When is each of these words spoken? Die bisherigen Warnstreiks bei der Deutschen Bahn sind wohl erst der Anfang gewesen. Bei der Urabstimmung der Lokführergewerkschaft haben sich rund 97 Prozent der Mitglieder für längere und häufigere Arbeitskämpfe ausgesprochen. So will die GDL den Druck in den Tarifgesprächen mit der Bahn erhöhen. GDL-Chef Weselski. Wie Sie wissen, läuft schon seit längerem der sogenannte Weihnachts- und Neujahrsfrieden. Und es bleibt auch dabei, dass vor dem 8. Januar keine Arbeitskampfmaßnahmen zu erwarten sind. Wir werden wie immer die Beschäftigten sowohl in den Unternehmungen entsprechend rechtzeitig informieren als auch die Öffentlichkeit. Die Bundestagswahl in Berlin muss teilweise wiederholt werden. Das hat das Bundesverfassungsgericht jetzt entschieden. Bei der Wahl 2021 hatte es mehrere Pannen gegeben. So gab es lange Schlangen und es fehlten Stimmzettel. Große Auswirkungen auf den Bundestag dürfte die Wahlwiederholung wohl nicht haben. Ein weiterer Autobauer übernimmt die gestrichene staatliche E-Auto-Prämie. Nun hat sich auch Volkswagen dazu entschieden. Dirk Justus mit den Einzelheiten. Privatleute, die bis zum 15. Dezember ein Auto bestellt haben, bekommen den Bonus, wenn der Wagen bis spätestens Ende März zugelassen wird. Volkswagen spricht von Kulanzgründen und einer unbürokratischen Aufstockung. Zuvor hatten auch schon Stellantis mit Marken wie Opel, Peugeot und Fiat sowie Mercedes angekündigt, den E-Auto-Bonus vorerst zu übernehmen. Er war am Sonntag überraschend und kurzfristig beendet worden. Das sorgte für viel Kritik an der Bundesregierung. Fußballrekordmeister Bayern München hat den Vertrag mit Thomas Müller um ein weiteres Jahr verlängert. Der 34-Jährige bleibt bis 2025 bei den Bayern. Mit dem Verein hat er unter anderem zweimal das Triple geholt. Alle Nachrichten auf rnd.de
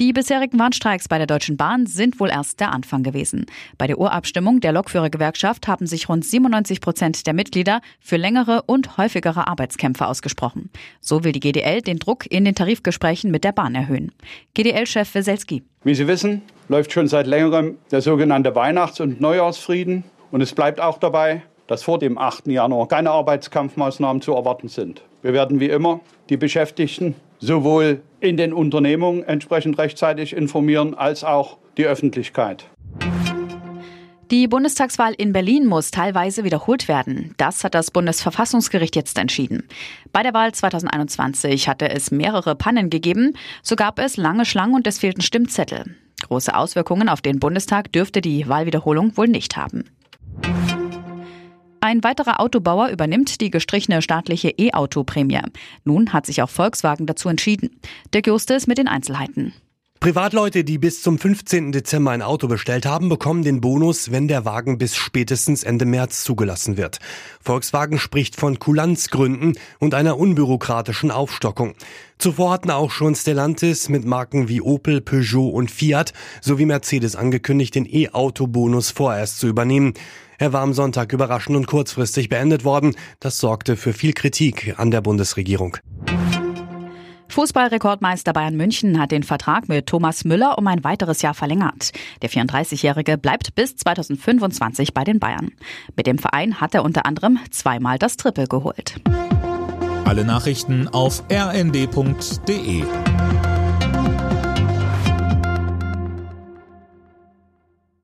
Die 0.00 0.12
bisherigen 0.12 0.58
Warnstreiks 0.58 1.06
bei 1.06 1.18
der 1.18 1.28
Deutschen 1.28 1.56
Bahn 1.56 1.86
sind 1.86 2.18
wohl 2.18 2.28
erst 2.28 2.58
der 2.58 2.72
Anfang 2.72 3.04
gewesen. 3.04 3.46
Bei 3.78 3.86
der 3.86 3.98
Urabstimmung 3.98 4.58
der 4.58 4.72
Lokführergewerkschaft 4.72 5.68
haben 5.68 5.86
sich 5.86 6.08
rund 6.08 6.24
97 6.24 6.80
Prozent 6.80 7.26
der 7.28 7.34
Mitglieder 7.34 7.80
für 8.00 8.16
längere 8.16 8.62
und 8.62 8.98
häufigere 8.98 9.46
Arbeitskämpfe 9.46 10.08
ausgesprochen. 10.08 10.70
So 11.00 11.22
will 11.22 11.30
die 11.30 11.38
GDL 11.38 11.80
den 11.80 12.00
Druck 12.00 12.26
in 12.28 12.44
den 12.44 12.56
Tarifgesprächen 12.56 13.30
mit 13.30 13.44
der 13.44 13.52
Bahn 13.52 13.76
erhöhen. 13.76 14.10
GDL-Chef 14.54 15.14
Weselski. 15.14 15.62
Wie 15.84 15.94
Sie 15.94 16.08
wissen, 16.08 16.42
läuft 16.68 16.90
schon 16.90 17.06
seit 17.06 17.28
längerem 17.28 17.78
der 17.92 18.00
sogenannte 18.00 18.56
Weihnachts- 18.56 18.98
und 18.98 19.20
Neujahrsfrieden. 19.20 20.02
Und 20.32 20.40
es 20.40 20.54
bleibt 20.54 20.80
auch 20.80 20.98
dabei, 20.98 21.42
dass 21.68 21.84
vor 21.84 22.00
dem 22.00 22.18
8. 22.18 22.48
Januar 22.48 22.88
keine 22.88 23.12
Arbeitskampfmaßnahmen 23.12 24.22
zu 24.22 24.32
erwarten 24.34 24.66
sind. 24.66 25.02
Wir 25.22 25.32
werden 25.32 25.60
wie 25.60 25.68
immer 25.68 26.00
die 26.30 26.36
Beschäftigten 26.36 27.14
sowohl 27.44 28.00
in 28.20 28.36
den 28.36 28.52
Unternehmungen 28.52 29.22
entsprechend 29.22 29.78
rechtzeitig 29.78 30.34
informieren 30.34 30.94
als 30.94 31.24
auch 31.24 31.58
die 31.76 31.84
Öffentlichkeit. 31.84 32.64
Die 34.30 34.48
Bundestagswahl 34.48 35.12
in 35.12 35.32
Berlin 35.32 35.66
muss 35.66 35.90
teilweise 35.90 36.44
wiederholt 36.44 36.88
werden. 36.88 37.34
Das 37.36 37.62
hat 37.62 37.74
das 37.74 37.90
Bundesverfassungsgericht 37.90 38.96
jetzt 38.96 39.18
entschieden. 39.18 39.68
Bei 40.12 40.22
der 40.22 40.32
Wahl 40.32 40.52
2021 40.52 41.68
hatte 41.68 41.90
es 41.90 42.10
mehrere 42.10 42.54
Pannen 42.54 42.88
gegeben. 42.88 43.34
So 43.62 43.76
gab 43.76 43.98
es 43.98 44.16
lange 44.16 44.46
Schlangen 44.46 44.74
und 44.74 44.86
es 44.86 44.98
fehlten 44.98 45.20
Stimmzettel. 45.20 45.84
Große 46.22 46.54
Auswirkungen 46.54 47.10
auf 47.10 47.20
den 47.20 47.38
Bundestag 47.38 47.92
dürfte 47.92 48.22
die 48.22 48.48
Wahlwiederholung 48.48 49.14
wohl 49.16 49.28
nicht 49.28 49.58
haben. 49.58 49.84
Ein 51.84 52.02
weiterer 52.02 52.40
Autobauer 52.40 52.88
übernimmt 52.88 53.42
die 53.42 53.50
gestrichene 53.50 54.00
staatliche 54.00 54.48
E-Auto-Prämie. 54.56 55.42
Nun 55.84 56.14
hat 56.14 56.24
sich 56.24 56.40
auch 56.40 56.48
Volkswagen 56.48 57.04
dazu 57.04 57.28
entschieden. 57.28 57.78
Dirk 58.14 58.26
Justus 58.26 58.66
mit 58.66 58.78
den 58.78 58.88
Einzelheiten. 58.88 59.52
Privatleute, 60.04 60.64
die 60.64 60.76
bis 60.76 61.00
zum 61.00 61.18
15. 61.18 61.72
Dezember 61.72 62.10
ein 62.10 62.20
Auto 62.20 62.46
bestellt 62.46 62.84
haben, 62.84 63.08
bekommen 63.08 63.42
den 63.42 63.62
Bonus, 63.62 64.12
wenn 64.12 64.28
der 64.28 64.44
Wagen 64.44 64.76
bis 64.76 64.96
spätestens 64.96 65.62
Ende 65.62 65.86
März 65.86 66.24
zugelassen 66.24 66.76
wird. 66.76 66.98
Volkswagen 67.40 67.98
spricht 67.98 68.36
von 68.36 68.58
Kulanzgründen 68.58 69.56
und 69.78 69.94
einer 69.94 70.18
unbürokratischen 70.18 71.10
Aufstockung. 71.10 71.72
Zuvor 72.18 72.52
hatten 72.52 72.70
auch 72.70 72.90
schon 72.90 73.14
Stellantis 73.14 73.88
mit 73.88 74.04
Marken 74.04 74.46
wie 74.46 74.60
Opel, 74.60 75.00
Peugeot 75.00 75.48
und 75.48 75.70
Fiat 75.70 76.12
sowie 76.42 76.66
Mercedes 76.66 77.16
angekündigt, 77.16 77.74
den 77.74 77.86
E-Auto-Bonus 77.90 78.90
vorerst 78.90 79.40
zu 79.40 79.46
übernehmen. 79.46 79.94
Er 80.36 80.52
war 80.52 80.60
am 80.60 80.74
Sonntag 80.74 81.14
überraschend 81.14 81.56
und 81.56 81.66
kurzfristig 81.66 82.28
beendet 82.28 82.62
worden. 82.62 82.94
Das 83.20 83.38
sorgte 83.38 83.74
für 83.78 83.94
viel 83.94 84.12
Kritik 84.12 84.74
an 84.76 84.90
der 84.90 85.00
Bundesregierung. 85.00 85.78
Fußballrekordmeister 87.34 88.32
Bayern 88.32 88.54
München 88.54 89.00
hat 89.00 89.10
den 89.10 89.24
Vertrag 89.24 89.68
mit 89.68 89.86
Thomas 89.86 90.24
Müller 90.24 90.56
um 90.56 90.68
ein 90.68 90.84
weiteres 90.84 91.20
Jahr 91.20 91.34
verlängert. 91.34 91.90
Der 92.22 92.30
34-Jährige 92.30 93.18
bleibt 93.18 93.56
bis 93.56 93.74
2025 93.74 94.94
bei 94.94 95.02
den 95.02 95.18
Bayern. 95.18 95.50
Mit 95.96 96.06
dem 96.06 96.18
Verein 96.18 96.60
hat 96.60 96.76
er 96.76 96.84
unter 96.84 97.06
anderem 97.06 97.40
zweimal 97.50 97.98
das 97.98 98.16
Triple 98.16 98.46
geholt. 98.46 99.00
Alle 100.04 100.24
Nachrichten 100.24 100.86
auf 100.86 101.24
rnd.de 101.28 102.84